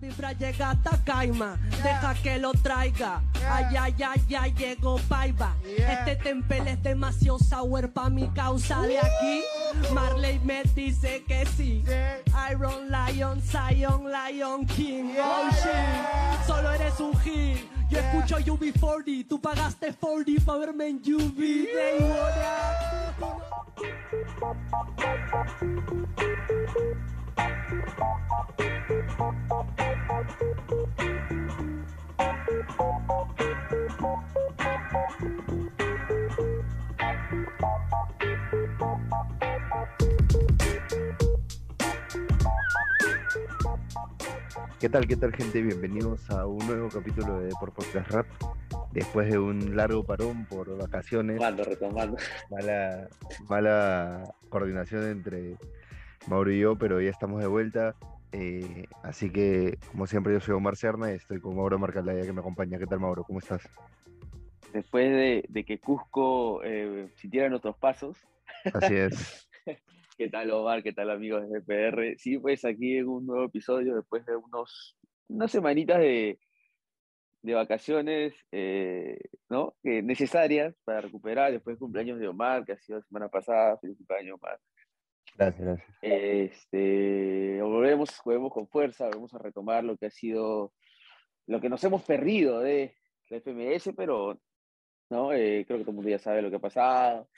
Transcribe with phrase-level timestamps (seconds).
[0.00, 3.22] vibra llega hasta Caima, deja que lo traiga.
[3.48, 5.54] Ay, ay, ay, ay, llegó Paiva.
[5.64, 9.42] Este tempel es demasiado sour pa' mi causa de aquí.
[9.92, 11.84] Marley me dice que sí.
[12.50, 15.14] Iron Lion, Zion, Lion King.
[15.22, 17.58] Oh shit, solo eres un hit.
[17.88, 21.36] Yo escucho UB40, tú pagaste 40 pa' verme en UB.
[21.36, 23.36] They wanna-
[44.78, 45.60] ¿Qué tal, qué tal, gente?
[45.60, 48.26] Bienvenidos a un nuevo capítulo de Por Podcast Rap.
[48.92, 52.16] Después de un largo parón por vacaciones, Retomando, retomando.
[52.48, 53.08] mala,
[53.48, 55.56] mala coordinación entre
[56.28, 57.96] Mauro y yo, pero ya estamos de vuelta.
[58.38, 62.32] Eh, así que, como siempre, yo soy Omar Serna y estoy con Mauro Marcalaya que
[62.34, 62.78] me acompaña.
[62.78, 63.24] ¿Qué tal, Mauro?
[63.24, 63.66] ¿Cómo estás?
[64.74, 68.18] Después de, de que Cusco eh, siguiera nuestros pasos.
[68.74, 69.48] Así es.
[70.18, 70.82] ¿Qué tal, Omar?
[70.82, 72.18] ¿Qué tal, amigos de GPR?
[72.18, 76.38] Sí, pues aquí en un nuevo episodio después de unos, unas semanitas de,
[77.40, 79.74] de vacaciones, eh, ¿no?
[79.82, 83.78] Necesarias para recuperar después del cumpleaños de Omar, que ha sido la semana pasada.
[83.78, 84.60] Feliz cumpleaños, Omar.
[85.36, 85.98] Gracias, gracias.
[86.02, 90.72] Este, volvemos, juguemos con fuerza, volvemos a retomar lo que ha sido,
[91.46, 92.94] lo que nos hemos perdido de
[93.28, 94.40] la FMS, pero
[95.10, 95.32] ¿no?
[95.32, 97.28] Eh, creo que todo el mundo ya sabe lo que ha pasado,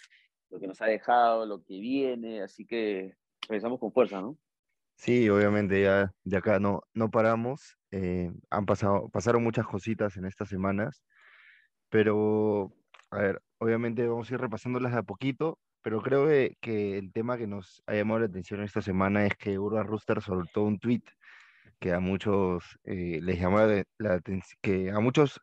[0.50, 3.16] lo que nos ha dejado, lo que viene, así que
[3.48, 4.38] regresamos con fuerza, ¿no?
[4.96, 7.76] Sí, obviamente ya de acá no, no paramos.
[7.91, 11.02] eh, han pasado, pasaron muchas cositas en estas semanas,
[11.88, 12.72] pero
[13.10, 17.12] a ver, obviamente vamos a ir repasándolas de a poquito, pero creo que, que el
[17.12, 20.79] tema que nos ha llamado la atención esta semana es que Urban Rooster soltó un
[20.79, 21.03] tweet
[21.81, 23.61] que a muchos eh, les llamó
[23.99, 25.41] la, atención, que a muchos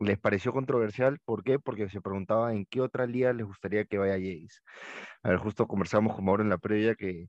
[0.00, 1.18] les pareció controversial.
[1.24, 1.58] ¿Por qué?
[1.58, 4.60] Porque se preguntaba en qué otra liga les gustaría que vaya Jace.
[5.22, 7.28] A ver, justo conversamos con Mauro en la previa que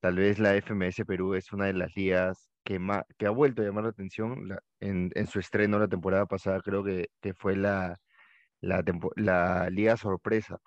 [0.00, 3.62] Tal vez la FMS Perú es una de las ligas que, ma- que ha vuelto
[3.62, 4.48] a llamar la atención
[4.80, 7.98] en, en su estreno la temporada pasada, creo que, que fue la,
[8.60, 8.82] la,
[9.16, 10.58] la liga sorpresa,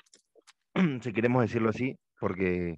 [1.02, 2.78] si queremos decirlo así, porque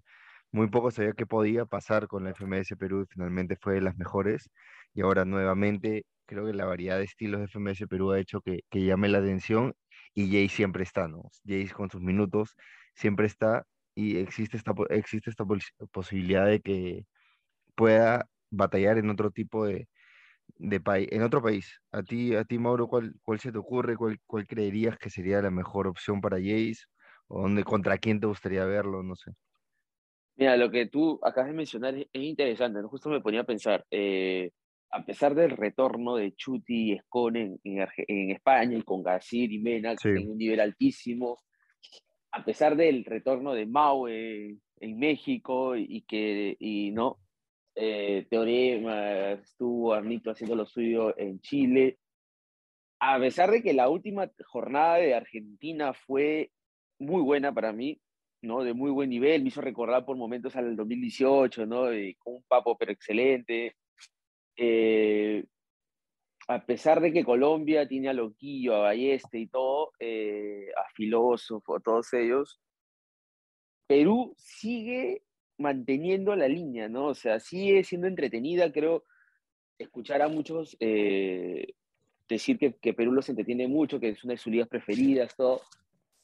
[0.51, 3.97] muy poco sabía qué podía pasar con la FMS Perú y finalmente fue de las
[3.97, 4.49] mejores
[4.93, 8.61] y ahora nuevamente creo que la variedad de estilos de FMS Perú ha hecho que,
[8.69, 9.73] que llame la atención
[10.13, 11.23] y Jay siempre está, ¿no?
[11.45, 12.55] Jay con sus minutos
[12.95, 17.05] siempre está y existe esta, existe esta pos- posibilidad de que
[17.75, 19.89] pueda batallar en otro tipo de,
[20.57, 21.81] de país, en otro país.
[21.91, 23.97] A ti, a ti, Mauro, ¿cuál, cuál se te ocurre?
[23.97, 26.75] ¿Cuál, cuál creerías que sería la mejor opción para Jace?
[27.27, 29.03] ¿O dónde, contra quién te gustaría verlo?
[29.03, 29.31] No sé.
[30.37, 32.89] Mira, lo que tú acabas de mencionar es, es interesante, ¿no?
[32.89, 34.51] Justo me ponía a pensar, eh,
[34.91, 39.01] a pesar del retorno de Chuti y Escone en, en, Arge- en España y con
[39.01, 40.09] Gasir y Mena Sí.
[40.09, 41.37] en un nivel altísimo,
[42.31, 47.17] a pesar del retorno de Mau eh, en México y, y que, y no,
[47.75, 51.97] eh, Teorema, estuvo Arnito haciendo lo suyo en Chile,
[52.99, 56.51] a pesar de que la última jornada de Argentina fue
[56.99, 57.99] muy buena para mí,
[58.41, 58.63] ¿no?
[58.63, 61.83] De muy buen nivel, me hizo recordar por momentos al 2018, ¿no?
[62.19, 63.75] Con un papo pero excelente.
[64.57, 65.45] Eh,
[66.47, 71.79] a pesar de que Colombia tiene a Loquillo, a Balleste y todo, eh, a Filósofo,
[71.79, 72.59] todos ellos,
[73.87, 75.23] Perú sigue
[75.57, 77.07] manteniendo la línea, ¿no?
[77.07, 79.03] O sea, sigue siendo entretenida, creo,
[79.77, 81.73] escuchar a muchos eh,
[82.27, 85.61] decir que, que Perú los entretiene mucho, que es una de sus ligas preferidas, todo.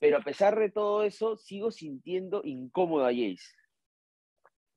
[0.01, 3.53] Pero a pesar de todo eso, sigo sintiendo incómodo a Jace.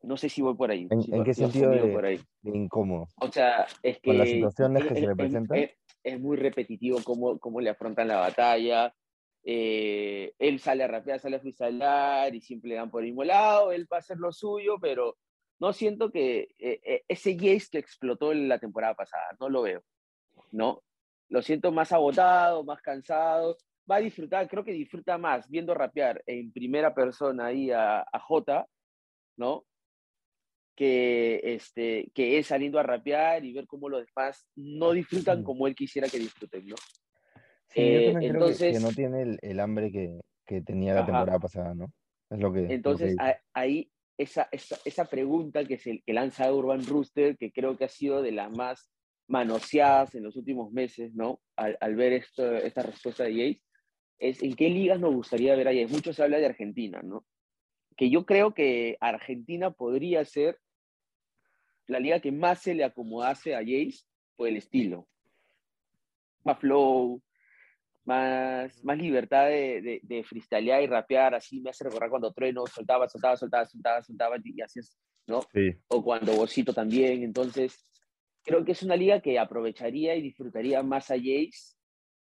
[0.03, 0.87] No sé si voy por ahí.
[0.91, 2.21] ¿En- si en qué sentido de- por ahí.
[2.43, 3.09] De incómodo.
[3.23, 4.11] O sea, es que...
[4.11, 5.59] Con las situaciones que es- se le es- presentan.
[5.59, 5.71] Es,
[6.03, 8.95] es muy repetitivo cómo, cómo le afrontan la batalla.
[9.47, 13.25] eh, él sale a rapear, sale a freestylear y siempre le dan por el mismo
[13.25, 13.73] lado.
[13.73, 15.17] Él va a hacer lo suyo, pero
[15.59, 19.83] no siento que eh, ese Jace que explotó en la temporada pasada, no lo veo.
[20.51, 20.83] ¿No?
[21.31, 23.57] Lo siento más agotado, más cansado.
[23.91, 28.19] Va a disfrutar, creo que disfruta más viendo rapear en primera persona ahí a, a
[28.19, 28.67] Jota,
[29.37, 29.65] ¿no?
[30.77, 35.69] que, este, que es saliendo a rapear y ver cómo los demás no disfrutan como
[35.69, 36.75] él quisiera que disfruten, ¿no?
[37.69, 40.63] Sí, yo Eh, también creo que- que, entonces- no tiene el, el hambre que, que
[40.63, 41.13] tenía la Ajá.
[41.13, 41.93] temporada pasada, ¿no?
[42.31, 42.63] Es lo que.
[42.63, 43.23] lo que Entonces, dice.
[43.23, 47.85] a- ahí esa, esa, esa pregunta que, se, que lanza Urban Rooster, que creo que
[47.85, 48.91] ha sido de las más
[49.29, 51.41] manoseadas en los últimos meses, ¿no?
[51.57, 53.63] Al, al ver esto, esta respuesta de Jace,
[54.19, 55.89] es en qué ligas nos gustaría ver a Jace.
[55.89, 57.25] Mucho se habla de Argentina, ¿no?
[57.97, 60.59] Que yo creo que Argentina podría ser
[61.87, 64.05] la liga que más se le acomodase a Jace
[64.37, 65.07] por el estilo.
[66.45, 67.23] Más flow,
[68.05, 72.67] más, más libertad de, de, de freestylear y rapear, así me hace recordar cuando Trueno
[72.67, 75.43] soltaba, soltaba, soltaba, soltaba, soltaba, y así es, ¿no?
[75.53, 75.73] Sí.
[75.89, 77.91] O cuando Bocito también, entonces
[78.43, 81.77] creo que es una liga que aprovecharía y disfrutaría más a Jace,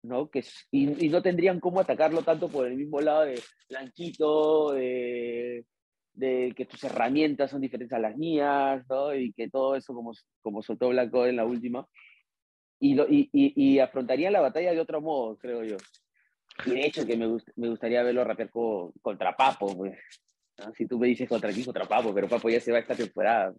[0.08, 0.30] ¿no?
[0.30, 5.66] Que, y, y no tendrían cómo atacarlo tanto por el mismo lado de blanquito, de,
[6.14, 9.14] de que tus herramientas son diferentes a las mías, ¿no?
[9.16, 10.12] Y que todo eso como,
[10.42, 11.88] como soltó Blanco en la última.
[12.80, 15.78] Y, lo, y, y, afrontarían la batalla de otro modo, creo yo.
[16.66, 19.98] Y de hecho que me, gust- me gustaría verlo rapear co- contra Papo, pues.
[20.58, 20.74] ¿no?
[20.74, 23.54] Si tú me dices contra quién, contra Papo, pero Papo ya se va esta temporada.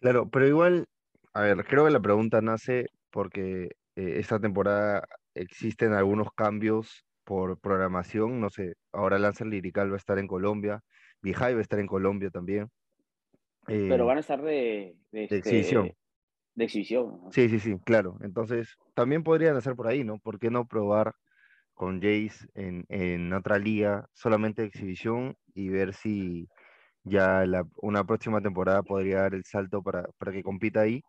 [0.00, 0.86] Claro, pero igual,
[1.32, 3.64] a ver, creo que la pregunta nace porque
[3.96, 9.98] eh, esta temporada existen algunos cambios por programación, no sé, ahora Lancer Lirical va a
[9.98, 10.80] estar en Colombia,
[11.22, 12.68] Vijay va a estar en Colombia también.
[13.66, 15.92] Pero eh, van a estar de, de, de este, exhibición.
[16.54, 17.20] de exhibición.
[17.24, 17.32] ¿no?
[17.32, 18.18] Sí, sí, sí, claro.
[18.20, 20.18] Entonces, también podrían hacer por ahí, ¿no?
[20.18, 21.14] ¿Por qué no probar
[21.72, 26.46] con Jace en, en otra liga, solamente de exhibición, y ver si
[27.04, 31.02] ya la, una próxima temporada podría dar el salto para, para que compita ahí?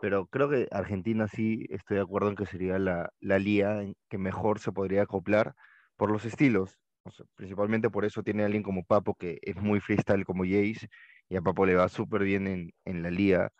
[0.00, 3.94] Pero creo que Argentina sí estoy de acuerdo en que sería la, la liga en
[4.08, 5.54] que mejor se podría acoplar
[5.96, 6.78] por los estilos.
[7.04, 10.88] O sea, principalmente por eso tiene alguien como Papo, que es muy freestyle como Jace,
[11.28, 13.50] y a Papo le va súper bien en, en la liga.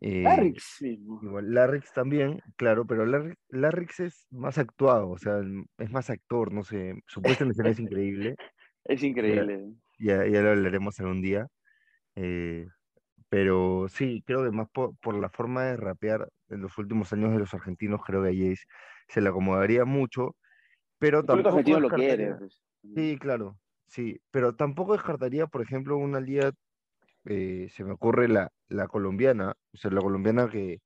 [0.00, 1.20] Eh, Larrix mismo.
[1.22, 5.40] Igual, Larrix también, claro, pero Larrix, Larrix es más actuado, o sea,
[5.78, 8.36] es más actor, no sé, su puesta en escena es increíble,
[8.84, 9.74] Es increíble.
[9.98, 11.48] ya, ya lo hablaremos algún día,
[12.16, 12.66] eh,
[13.30, 17.32] pero sí, creo que más por, por la forma de rapear en los últimos años
[17.32, 18.64] de los argentinos, creo que a Jace
[19.08, 20.36] se le acomodaría mucho,
[20.98, 22.34] pero tampoco argentino lo quiere.
[22.36, 22.62] pues.
[22.94, 26.52] Sí, claro, sí, pero tampoco descartaría, por ejemplo, una liga,
[27.26, 30.80] eh, se me ocurre la, la colombiana, o sea, la colombiana que,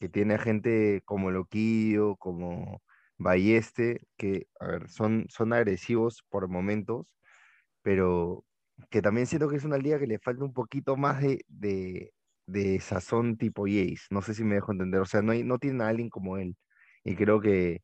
[0.00, 2.82] que tiene a gente como Loquillo, como
[3.18, 7.14] Balleste, que, a ver, son, son agresivos por momentos,
[7.82, 8.44] pero
[8.90, 12.12] que también siento que es una liga que le falta un poquito más de, de,
[12.46, 15.58] de sazón tipo Jace, no sé si me dejo entender, o sea, no, hay, no
[15.58, 16.56] tiene a alguien como él,
[17.04, 17.82] y creo que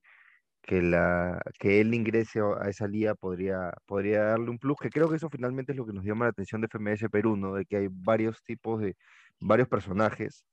[0.62, 5.08] que, la, que él ingrese a esa liga podría, podría darle un plus, que creo
[5.08, 7.54] que eso finalmente es lo que nos llama la atención de FMS Perú, ¿no?
[7.54, 8.96] De que hay varios tipos de,
[9.40, 10.44] varios personajes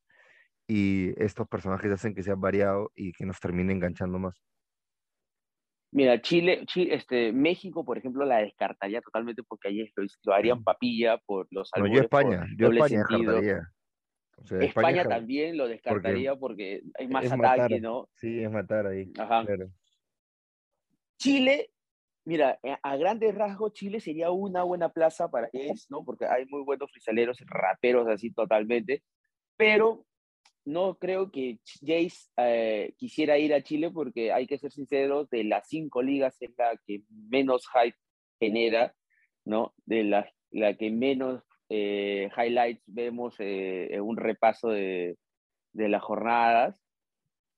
[0.68, 4.36] y estos personajes hacen que sean variados y que nos termine enganchando más.
[5.92, 10.64] Mira, Chile, Chi- este, México, por ejemplo, la descartaría totalmente porque ahí lo, lo harían
[10.64, 13.74] papilla por los No, yo España, yo España descartaría.
[14.40, 17.82] O sea, España también lo descartaría porque hay más ataque, matar.
[17.82, 18.10] ¿no?
[18.14, 19.12] Sí, es matar ahí.
[19.18, 19.46] Ajá.
[19.46, 19.72] claro.
[21.18, 21.72] Chile,
[22.26, 26.04] mira, eh, a grandes rasgos, Chile sería una buena plaza para es, ¿no?
[26.04, 29.04] Porque hay muy buenos frisaleros, raperos así totalmente,
[29.56, 30.06] pero
[30.68, 35.46] no creo que Jace eh, quisiera ir a Chile porque hay que ser sinceros, de
[35.46, 37.98] las cinco ligas es la que menos hype
[38.38, 38.94] genera,
[39.46, 39.74] ¿no?
[39.86, 45.18] De la, la que menos eh, highlights vemos eh, un repaso de,
[45.72, 46.84] de las jornadas.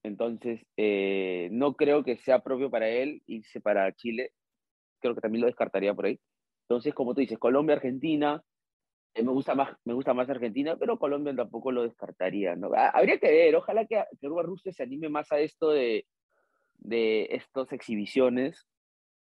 [0.04, 4.34] Entonces, eh, no creo que sea propio para él irse para Chile.
[5.00, 6.20] Creo que también lo descartaría por ahí.
[6.68, 8.44] Entonces, como tú dices, Colombia, Argentina,
[9.14, 12.56] eh, me, gusta más, me gusta más Argentina, pero Colombia tampoco lo descartaría.
[12.56, 12.72] ¿no?
[12.74, 16.06] Ha- Habría que ver, ojalá que, que Urban Ruste se anime más a esto de,
[16.78, 18.68] de estas exhibiciones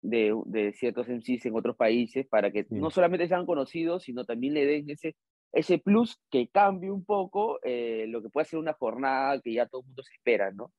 [0.00, 2.74] de, de ciertos MCs en otros países para que Sí.
[2.76, 5.16] no solamente sean conocidos, sino también le den ese,
[5.52, 9.66] ese plus que cambie un poco eh, lo que puede ser una jornada que ya
[9.66, 10.72] todo el mundo se espera, ¿no?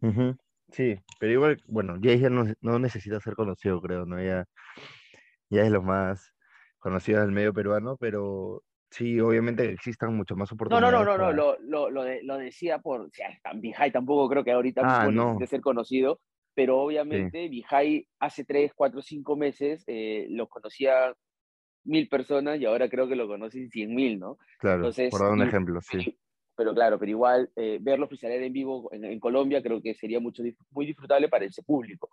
[0.00, 0.36] Ujú,
[0.70, 4.20] Sí, pero igual, bueno, Jace ya no, no necesita ser conocido, creo, ¿no?
[4.22, 4.46] Ya,
[5.50, 6.33] ya es lo más
[6.84, 10.92] conocido del medio peruano, pero sí, obviamente existan mucho más No, oportunidades.
[10.92, 13.90] no, no, no, no, para- lo, lo, lo, de- lo decía por, o sea, Vijay
[13.90, 15.38] tampoco creo que ahorita Ah, no.
[15.46, 16.20] ser conocido,
[16.54, 21.14] pero obviamente Vijay hace tres, cuatro, cinco meses eh, lo conocía
[21.84, 24.36] mil personas y ahora creo que lo conocen cien mil, ¿no?
[24.58, 25.96] Claro, Entonces, por dar un y- ejemplo, sí.
[25.98, 26.16] Pero,
[26.56, 30.20] pero claro, pero igual eh, verlo freestylear en vivo en, en Colombia creo que sería
[30.20, 32.10] mucho, muy disfrutable para ese público.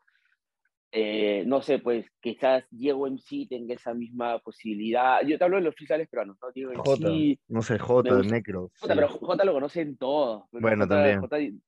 [0.94, 5.22] Eh, no sé, pues quizás Diego MC tenga esa misma posibilidad.
[5.26, 6.52] Yo te hablo de los freestyles peruanos, ¿no?
[6.52, 8.30] Diego J, MC, no sé, J, gusta.
[8.36, 8.70] Necro.
[8.78, 9.00] Jota, sí.
[9.00, 10.44] pero J lo conocen todos.
[10.52, 11.22] Bueno, Jota- también.
[11.22, 11.60] Jota di-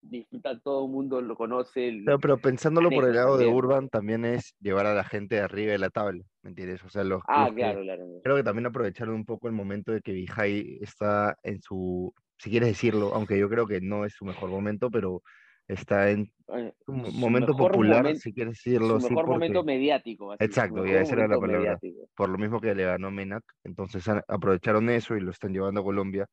[0.00, 1.86] disfruta, todo el mundo lo conoce.
[1.88, 3.56] el- Pero, pero pensándolo por el lado de también.
[3.56, 6.82] Urban, también es llevar a la gente de arriba de la tabla, ¿me entiendes?
[6.82, 8.04] O sea, los, Ah, los que- claro, claro.
[8.24, 12.50] creo que también aprovecharon un poco el momento de que Vijay está en su, si
[12.50, 15.22] quieres decirlo, aunque yo creo que no es su mejor momento, pero
[15.68, 20.32] está en un su momento popular, si quieres Su decirlo así, mejor momento porque- mediático.
[20.32, 21.58] así, su Exacto, ya esa era la momento palabra.
[21.82, 22.08] mediático.
[22.16, 25.84] por lo mismo que le ganó Menac, entonces aprovecharon eso y lo están llevando a
[25.84, 26.26] Colombia.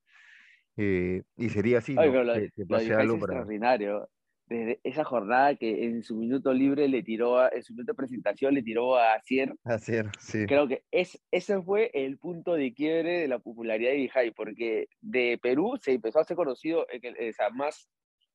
[0.82, 2.24] eh, y sería así, Ay, ¿no?
[2.24, 3.04] lo, Que, que pase es para...
[3.04, 4.08] extraordinario.
[4.48, 7.98] Desde esa jornada que en su minuto libre le tiró, a- en su minuto de
[7.98, 10.46] presentación le tiró a Cier, Hacer, sí.
[10.48, 14.88] creo que es, ese fue el punto de quiebre de la popularidad de Vijay, porque
[15.02, 17.90] de Perú se empezó a hacer conocido, en el- o sea, más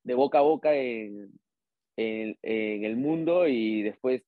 [0.05, 1.33] de boca a boca en,
[1.97, 4.23] en, en el mundo y después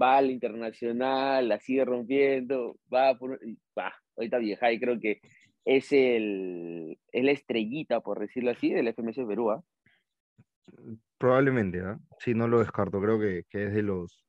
[0.00, 5.20] va al internacional, la sigue rompiendo, va por, y va, ahorita Vijay creo que
[5.64, 9.50] es, el, es la estrellita, por decirlo así, del FMS Perú.
[9.50, 9.62] ¿ah?
[11.18, 11.98] Probablemente, ¿ah?
[12.18, 13.00] Sí, no lo descarto.
[13.00, 14.24] Creo que, que es de los,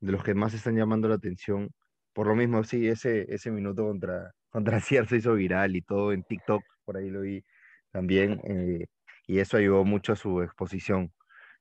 [0.00, 1.70] de los que más están llamando la atención.
[2.12, 6.12] Por lo mismo, sí, ese, ese minuto contra, contra Cier se hizo viral y todo
[6.12, 7.42] en TikTok, por ahí lo vi
[7.90, 8.86] también, eh,
[9.28, 11.12] y eso ayudó mucho a su exposición.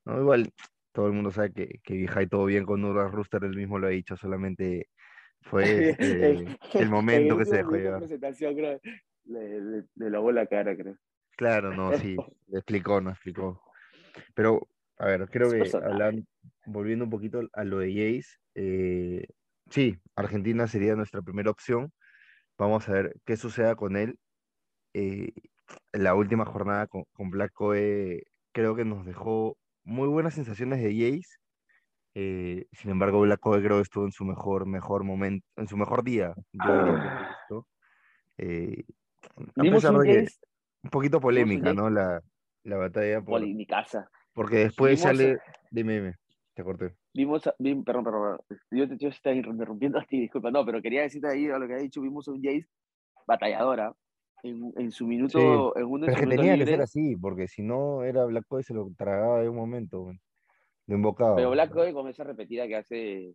[0.05, 0.19] ¿no?
[0.19, 0.49] Igual,
[0.93, 3.87] todo el mundo sabe que, que Vijay todo bien con Nura Rooster, él mismo lo
[3.87, 4.89] ha dicho, solamente
[5.41, 5.63] fue
[5.99, 7.99] eh, el momento En que se dejó llevar.
[7.99, 8.79] presentación, creo,
[9.25, 10.95] le, le, le lavó la cara, creo.
[11.35, 12.15] Claro, no, sí,
[12.47, 13.61] le explicó, no explicó.
[14.33, 16.23] Pero, a ver, creo que hablando,
[16.65, 19.27] volviendo un poquito a lo de Jace, eh,
[19.69, 21.91] sí, Argentina sería nuestra primera opción.
[22.57, 24.17] Vamos a ver qué suceda con él.
[24.93, 25.33] Eh,
[25.93, 30.91] la última jornada con, con Black Coe creo que nos dejó muy buenas sensaciones de
[30.93, 31.37] Jace.
[32.15, 35.77] Eh, sin embargo, Black Coe creo que estuvo en su mejor, mejor momento, en su
[35.77, 37.67] mejor día, yo diría que he visto.
[38.39, 38.83] Eh,
[39.55, 40.37] a pesar un de que Jace
[40.83, 41.89] un poquito polémica, ¿no?
[41.89, 42.21] La,
[42.63, 44.09] la batalla por, casa.
[44.33, 45.37] porque después Vimos- sale,
[45.71, 46.15] dime, dime,
[46.53, 46.95] te corté.
[47.13, 50.65] Vimos, a- vi- perdón, perdón, perdón, yo te, yo estaba interrumpiendo a ti, disculpa, no,
[50.65, 52.67] pero quería decirte ahí a lo que ha dicho, vimos a un Jace
[53.27, 53.93] batalladora
[54.43, 57.61] en, en su minuto, en uno de Pero que tenía que ser así, porque si
[57.61, 60.19] no era Black Coy se lo tragaba de un momento, man.
[60.87, 61.35] lo invocaba.
[61.35, 63.33] pero Black Coy con esa repetida que hace,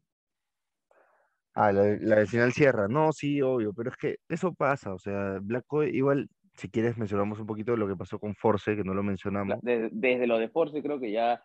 [1.55, 2.89] Ah, la, de- la del final cierra.
[2.89, 6.97] No, sí, obvio, pero es que eso pasa, o sea, Black Coy, igual, si quieres
[6.97, 10.27] mencionamos un poquito de lo que pasó con Force, que no lo mencionamos, de- desde
[10.27, 11.45] lo de Force creo que ya,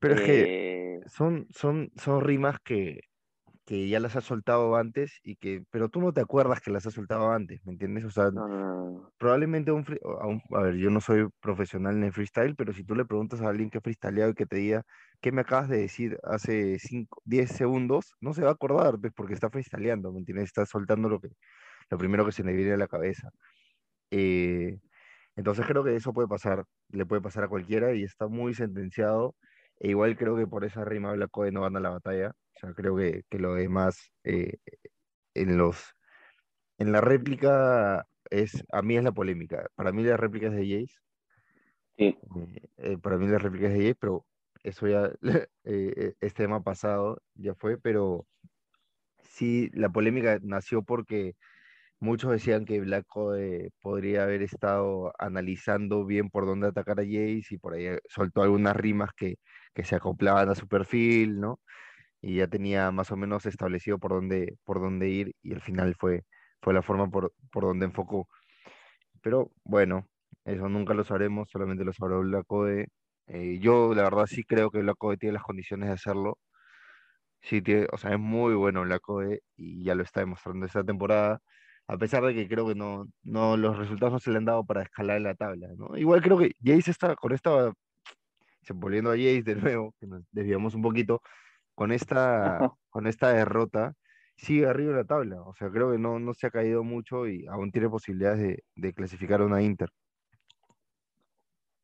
[0.00, 3.00] pero es que eh, son, son, son rimas que,
[3.66, 6.86] que ya las has soltado antes y que, pero tú no te acuerdas que las
[6.86, 8.04] has soltado antes, ¿me entiendes?
[8.04, 11.28] O sea, no, no, no, probablemente un, free- a, un- a ver, yo no soy
[11.40, 14.34] profesional en el freestyle, pero si tú le preguntas a alguien que ha freestyleado y
[14.34, 14.82] que te diga,
[15.20, 18.14] ¿qué me acabas de decir hace 5, 10 segundos?
[18.20, 20.46] No se va a acordar, pues, porque está freestyleando, ¿me entiendes?
[20.46, 21.30] Está soltando lo que,
[21.90, 23.30] lo primero que se le viene a la cabeza.
[24.10, 24.78] Eh,
[25.36, 29.36] entonces creo que eso puede pasar, le puede pasar a cualquiera y está muy sentenciado.
[29.80, 32.30] E igual creo que por esa rima Black Code no gana la batalla.
[32.30, 34.58] O sea, creo que, que lo demás eh,
[35.34, 35.94] en los
[36.78, 39.68] en la réplica es, a mí es la polémica.
[39.74, 40.94] Para mí la réplica es de Jace.
[41.96, 42.04] Sí.
[42.36, 44.26] eh, eh, para mí la réplica es de Jace, pero
[44.62, 45.10] eso ya
[45.64, 48.26] eh, es tema pasado, ya fue, pero
[49.18, 51.36] sí, la polémica nació porque
[52.04, 57.44] muchos decían que Black Code podría haber estado analizando bien por dónde atacar a Jace
[57.50, 59.36] y por ahí soltó algunas rimas que,
[59.74, 61.60] que se acoplaban a su perfil, ¿no?
[62.20, 65.96] Y ya tenía más o menos establecido por dónde, por dónde ir y al final
[65.98, 66.24] fue,
[66.62, 68.28] fue la forma por, por donde enfocó.
[69.22, 70.08] Pero bueno,
[70.44, 72.88] eso nunca lo sabremos, solamente lo sabrá Black Code.
[73.26, 76.38] Eh, yo la verdad sí creo que Black Code tiene las condiciones de hacerlo.
[77.42, 80.82] Sí, tiene, o sea, es muy bueno Black Code y ya lo está demostrando esta
[80.82, 81.40] temporada,
[81.86, 84.64] a pesar de que creo que no, no los resultados no se le han dado
[84.64, 85.96] para escalar en la tabla, ¿no?
[85.96, 87.72] Igual creo que Jace está con esta,
[88.62, 91.20] se- volviendo a Jace de nuevo, que nos desviamos un poquito,
[91.74, 92.58] con esta,
[92.90, 93.94] con esta derrota,
[94.36, 97.28] sigue arriba en la tabla, o sea, creo que no, no se ha caído mucho
[97.28, 99.90] y aún tiene posibilidades de, de clasificar a una Inter.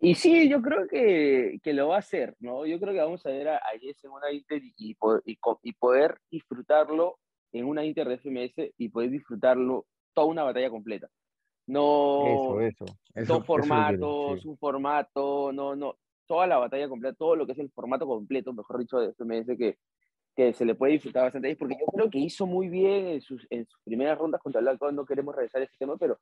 [0.03, 2.65] Y sí, yo creo que, que lo va a hacer, ¿no?
[2.65, 5.21] Yo creo que vamos a ver a, a Jess en una Inter y, y, po-
[5.27, 7.19] y co- y poder disfrutarlo
[7.53, 11.09] en una Inter de FMS y poder disfrutarlo toda una batalla completa.
[11.67, 12.85] No Eso, eso.
[12.85, 14.49] dos eso- quiero, formatos, sí.
[14.49, 18.53] un formato, no, no, toda la batalla completa, todo lo que es el formato completo,
[18.53, 19.79] mejor dicho, de FMS que,
[20.35, 23.21] que se le puede disfrutar bastante ahí, porque yo creo que hizo muy bien en
[23.21, 26.19] sus, en sus primeras rondas contra Black Code, no queremos regresar a ese tema, pero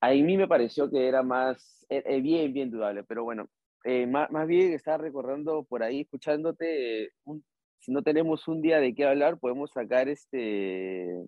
[0.00, 3.48] a mí me pareció que era más, eh, eh, bien, bien dudable, pero bueno,
[3.84, 7.44] eh, más, más bien estaba recordando por ahí, escuchándote, eh, un-
[7.78, 11.24] si no tenemos un día de qué hablar, podemos sacar este,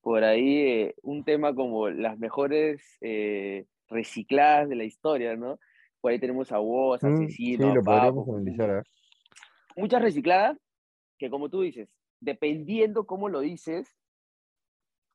[0.00, 5.58] por ahí eh, un tema como las mejores eh, recicladas de la historia, ¿no?
[6.00, 8.82] Por ahí tenemos a Woz, a Mm, sí, Asesino, a lo analizar, ¿ah?
[9.76, 10.58] muchas recicladas
[11.18, 11.88] que como tú dices,
[12.20, 13.88] dependiendo cómo lo dices,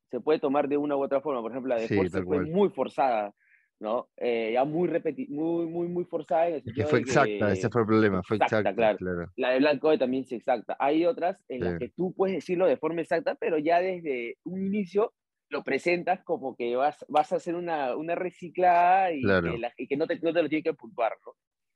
[0.09, 1.41] se puede tomar de una u otra forma.
[1.41, 2.47] Por ejemplo, la de Sí, Force tal fue cual.
[2.47, 3.33] muy forzada,
[3.79, 4.09] ¿no?
[4.17, 7.53] Eh, ya muy, repeti muy, muy, muy forzada en el que fue de exacta, que-
[7.53, 8.97] ese fue el problema, fue exacta, exacta, claro.
[8.97, 9.31] claro.
[9.37, 10.75] La de Black Code también es exacta.
[10.79, 11.79] Hay otras en las Sí.
[11.79, 15.13] que tú puedes decirlo de forma exacta, pero ya desde un inicio
[15.49, 19.51] lo presentas como que vas, vas a hacer una, una reciclada y, Claro.
[19.53, 21.33] que la- y que no te, no te lo tiene que puntuar, ¿no?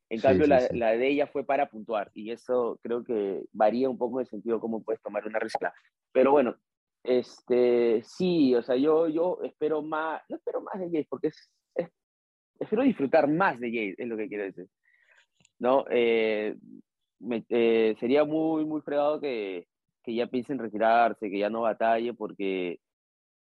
[0.10, 3.46] En Sí, cambio, sí, la, la de ella fue para puntuar y eso creo que
[3.54, 5.74] varía un poco el sentido de cómo puedes tomar una reciclada.
[6.12, 6.56] Pero bueno,
[7.04, 11.50] este, sí, o sea, yo, yo espero más, no espero más de Jace porque es-
[12.60, 14.68] espero disfrutar más de Jace, es lo que quiero decir.
[15.60, 15.86] ¿No?
[15.90, 16.56] Eh,
[17.20, 19.68] me- eh, sería muy, muy fregado que,
[20.04, 22.80] que ya piense en retirarse, que ya no batalle, porque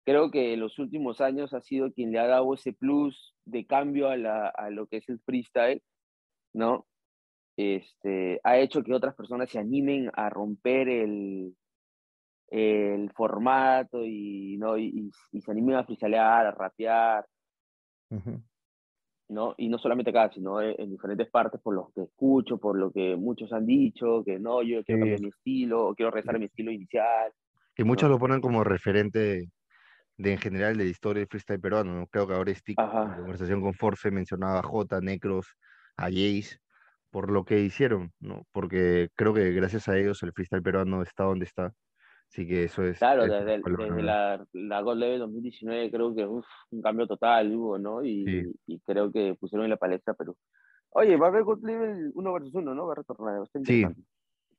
[0.06, 3.66] creo que en los últimos años ha sido quien le ha dado ese plus de
[3.66, 5.82] cambio a, la, a lo que es el freestyle,
[6.54, 6.88] ¿no?
[7.58, 11.56] Este, ha hecho que otras personas se animen a romper el,
[12.50, 14.78] el formato y, ¿no?
[14.78, 17.26] y, y- y se animen a freestylear, a rapear,
[18.10, 18.42] Ujú.
[19.32, 19.56] ¿No?
[19.58, 22.92] Y no solamente acá, sino en, en diferentes partes por lo que escucho, por lo
[22.92, 25.00] que muchos han dicho, que no, yo quiero Sí.
[25.00, 27.32] cambiar mi estilo, o quiero regresar a mi estilo inicial.
[27.78, 28.16] Y muchos ¿no?
[28.16, 29.50] lo ponen como referente de,
[30.18, 32.08] de, en general de la historia del freestyle peruano, ¿no?
[32.08, 35.48] Creo que ahora Stick, en conversación con Force, mencionaba a J, Necros,
[35.98, 36.58] a Jace,
[37.12, 38.44] por lo que hicieron, ¿no?
[38.52, 41.74] Porque creo que gracias a ellos el freestyle peruano está donde está.
[42.32, 42.98] Así que eso es...
[42.98, 46.82] Claro, eso es desde, el- desde la, la God Level 2019 creo que uf, un
[46.82, 48.04] cambio total hubo, ¿no?
[48.06, 48.52] Y, Sí.
[48.68, 50.36] y creo que pusieron en la palestra Perú.
[50.92, 52.86] Oye, va a haber God Level 1 versus 1, ¿no?
[52.88, 53.86] Va a retornar, estar Sí.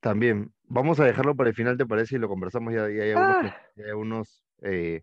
[0.01, 2.17] También, vamos a dejarlo para el final, ¿te parece?
[2.17, 3.57] Y lo conversamos ya, ya hay algunos, Ah.
[3.77, 5.03] ya hay algunos eh,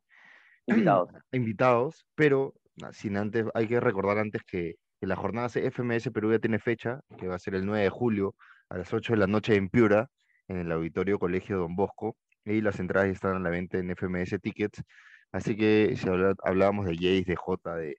[0.68, 1.10] Invitados.
[1.32, 6.32] invitados, pero ah, sin antes, hay que recordar antes que, que la jornada FMS Perú
[6.32, 8.36] ya tiene fecha, que va a ser el 9 de julio
[8.70, 10.08] a las 8 de la noche en Piura,
[10.48, 12.16] en el Auditorio Colegio Don Bosco,
[12.54, 14.84] y las entradas están a la venta en FMS Tickets,
[15.32, 16.08] así que si
[16.44, 17.98] hablábamos de Jace, de J, de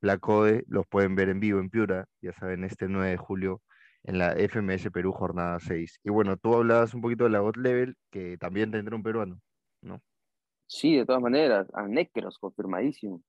[0.00, 3.62] Black Code, los pueden ver en vivo en Piura, ya saben, este 9 de julio
[4.04, 6.00] en la FMS Perú jornada 6.
[6.04, 9.40] Y bueno, tú hablabas un poquito de la God Level, que también tendrá un peruano,
[9.82, 10.00] ¿no?
[10.66, 11.68] Sí, de todas maneras.
[11.74, 13.22] A Necros, confirmadísimo.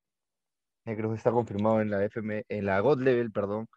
[0.86, 3.68] Necros está confirmado en la FM, en la God Level, perdón,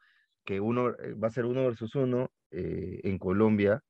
[0.44, 3.82] que uno eh, va a ser uno versus uno eh, en Colombia.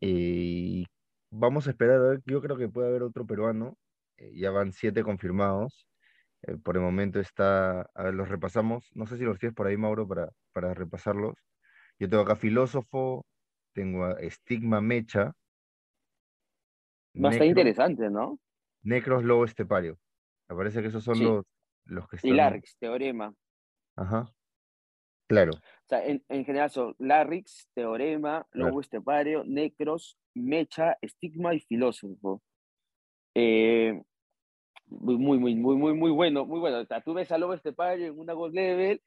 [0.00, 0.84] eh,
[1.30, 3.76] vamos a esperar, a ver, yo creo que puede haber otro peruano.
[4.18, 5.86] eh, ya van siete confirmados.
[6.42, 8.90] eh, por el momento está, a ver, los repasamos.
[8.94, 11.34] No sé si los tienes por ahí, Mauro, para, para repasarlos.
[11.98, 13.26] Yo tengo acá Filósofo,
[13.74, 15.32] tengo a Estigma Mecha,
[17.14, 18.38] Va a interesante, ¿no?
[18.82, 19.98] Necros Lobo Estepario.
[20.48, 21.24] Me parece que esos son Sí.
[21.24, 21.44] los,
[21.84, 22.36] los que Y están.
[22.36, 23.34] Larrix, Teorema.
[23.96, 24.26] Ajá.
[25.30, 25.52] Claro.
[25.52, 28.68] O sea, en, en general son Larrix, Teorema, Claro.
[28.68, 32.42] Lobo Estepario, Necros, Mecha, Estigma y Filósofo.
[33.34, 34.02] Eh,
[34.86, 36.80] muy, muy, muy, muy, muy, muy bueno, muy bueno.
[36.80, 39.00] O sea, tú ves a Lobo Estepario en una God Level,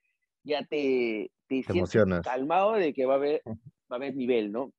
[0.44, 2.22] ya te, te, sientes emocionas.
[2.26, 3.54] calmado de que va a haber, va
[3.92, 4.72] a haber nivel, ¿no?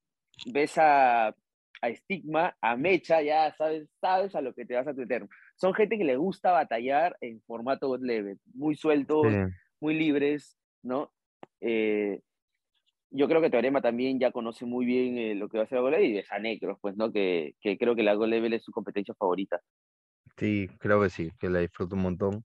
[0.47, 4.93] Ves a, a Estigma, a Mecha, ya sabes, sabes a lo que te vas a
[4.95, 5.29] meter.
[5.57, 9.39] Son gente que le gusta batallar en formato God Level, muy sueltos, Sí.
[9.81, 11.13] muy libres, ¿no?
[11.61, 12.21] Eh,
[13.11, 15.77] yo creo que Teorema también ya conoce muy bien eh, lo que va a ser
[15.77, 17.13] la Go Level y de Sanecros, pues, ¿no?
[17.13, 19.61] Que, que creo que la Go Level es su competencia favorita.
[20.37, 22.45] Sí, creo que sí, que la disfruto un montón.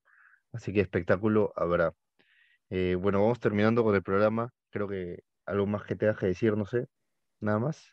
[0.51, 1.93] Así que espectáculo habrá.
[2.69, 4.51] Eh, bueno, vamos terminando con el programa.
[4.69, 6.87] Creo que algo más que tengas que decir, no sé.
[7.39, 7.91] Nada más.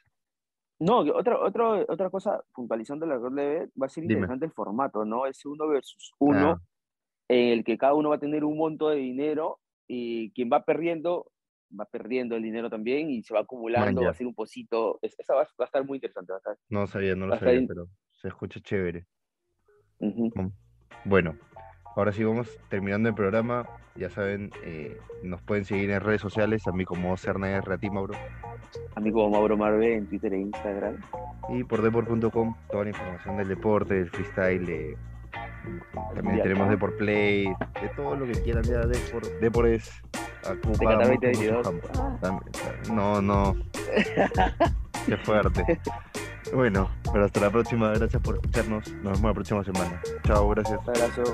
[0.79, 4.15] No, otra, otra, otra cosa, puntualizando la God Level, va a ser Dime.
[4.15, 5.27] interesante el formato, ¿no?
[5.27, 6.61] Ese uno versus uno, Ah,
[7.29, 10.65] en el que cada uno va a tener un monto de dinero y quien va
[10.65, 11.31] perdiendo,
[11.79, 14.99] va perdiendo el dinero también y se va acumulando, va a ser un pocito.
[15.03, 16.33] Es- esa va, va a estar muy interesante.
[16.33, 16.57] Va a estar.
[16.69, 19.07] no sabía, no lo sabía, pero se escucha chévere.
[21.05, 21.37] Bueno,
[21.95, 23.67] ahora sí vamos terminando el programa.
[23.95, 27.89] Ya saben, eh, nos pueden seguir en redes sociales, a mí como CernaR, a ti,
[27.89, 28.15] Mauro.
[28.95, 31.01] A mí como Mauro Marve en Twitter e Instagram.
[31.49, 34.97] Y por deport.com, toda la información del deporte, del freestyle, de-
[36.15, 36.69] también tenemos.
[36.69, 37.47] Deport Play,
[37.81, 39.27] de todo lo que quieran ya Deport.
[39.41, 40.03] Deport es
[40.51, 41.67] ocupa Qatar mucho, mucho 2022.
[41.67, 41.89] campo.
[41.99, 42.93] Ah.
[42.93, 43.57] No, no,
[45.07, 45.81] qué fuerte.
[46.53, 48.89] Bueno, pero hasta la próxima, gracias por escucharnos.
[49.03, 50.01] Nos vemos la próxima semana.
[50.25, 50.81] Chao, gracias.
[50.87, 51.25] Un abrazo.